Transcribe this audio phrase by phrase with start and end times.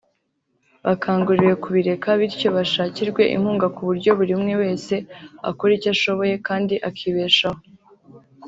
[0.85, 4.93] bakangurirwe kubireka bityo bashakirwe inkunga ku buryo buri umwe wese
[5.49, 7.61] akora icyo ashoboye kandi akibeshaho